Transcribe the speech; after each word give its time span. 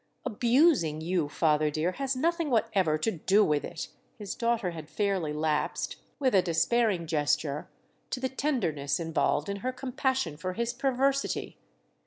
"'Abusing' 0.25 0.99
you, 0.99 1.29
father 1.29 1.69
dear, 1.69 1.91
has 1.91 2.15
nothing 2.15 2.49
whatever 2.49 2.97
to 2.97 3.11
do 3.11 3.45
with 3.45 3.63
it!"—his 3.63 4.33
daughter 4.33 4.71
had 4.71 4.89
fairly 4.89 5.31
lapsed, 5.31 5.97
with 6.17 6.33
a 6.33 6.41
despairing 6.41 7.05
gesture, 7.05 7.69
to 8.09 8.19
the 8.19 8.27
tenderness 8.27 8.99
involved 8.99 9.47
in 9.47 9.57
her 9.57 9.71
compassion 9.71 10.37
for 10.37 10.53
his 10.53 10.73
perversity. 10.73 11.59